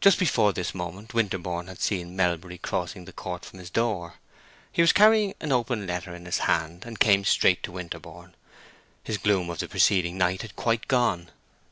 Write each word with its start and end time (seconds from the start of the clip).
Just 0.00 0.18
before 0.18 0.52
this 0.52 0.74
moment 0.74 1.14
Winterborne 1.14 1.68
had 1.68 1.80
seen 1.80 2.16
Melbury 2.16 2.58
crossing 2.58 3.04
the 3.04 3.12
court 3.12 3.44
from 3.44 3.60
his 3.60 3.70
door. 3.70 4.14
He 4.72 4.82
was 4.82 4.92
carrying 4.92 5.34
an 5.40 5.52
open 5.52 5.86
letter 5.86 6.12
in 6.12 6.24
his 6.24 6.38
hand, 6.38 6.82
and 6.84 6.98
came 6.98 7.24
straight 7.24 7.62
to 7.62 7.70
Winterborne. 7.70 8.34
His 9.04 9.16
gloom 9.16 9.48
of 9.48 9.60
the 9.60 9.68
preceding 9.68 10.18
night 10.18 10.42
had 10.42 10.56
quite 10.56 10.88
gone. 10.88 11.30